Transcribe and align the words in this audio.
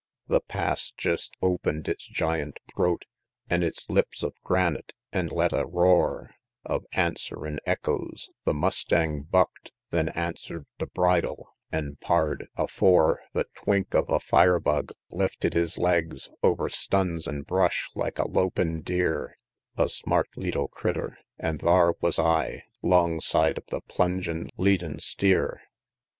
XXXI. 0.29 0.33
The 0.33 0.41
Pass 0.41 0.91
jest 0.97 1.35
open'd 1.43 1.87
its 1.87 2.07
giant 2.07 2.57
throat 2.73 3.05
An' 3.51 3.61
its 3.61 3.87
lips 3.87 4.23
of 4.23 4.33
granite, 4.43 4.93
an' 5.13 5.27
let 5.27 5.53
a 5.53 5.67
roar 5.67 6.31
Of 6.65 6.87
answerin' 6.93 7.59
echoes; 7.67 8.27
the 8.43 8.55
mustang 8.55 9.21
buck'd, 9.21 9.71
Then 9.91 10.09
answer'd 10.09 10.65
the 10.79 10.87
bridle; 10.87 11.53
an', 11.71 11.97
pard, 11.99 12.47
afore 12.57 13.21
The 13.33 13.45
twink 13.53 13.93
of 13.93 14.09
a 14.09 14.19
fire 14.19 14.59
bug, 14.59 14.91
lifted 15.11 15.53
his 15.53 15.77
legs 15.77 16.31
Over 16.41 16.67
stuns 16.67 17.27
an' 17.27 17.43
brush, 17.43 17.87
like 17.93 18.17
a 18.17 18.27
lopin' 18.27 18.81
deer 18.81 19.37
A 19.77 19.87
smart 19.87 20.29
leetle 20.35 20.69
critter! 20.69 21.19
An' 21.37 21.59
thar 21.59 21.95
wus 22.01 22.17
I 22.17 22.63
'Longside 22.81 23.59
of 23.59 23.67
the 23.67 23.81
plungin' 23.81 24.49
leadin' 24.57 24.97
steer! 24.97 25.61